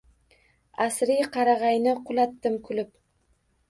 Asriy 0.85 1.23
qarag’ayni 1.37 1.97
qulatdim 2.11 2.61
kulib 2.69 2.95